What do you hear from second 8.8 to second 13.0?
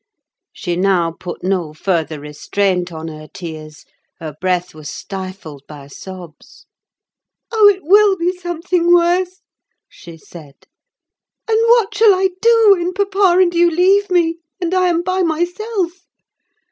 worse," she said. "And what shall I do when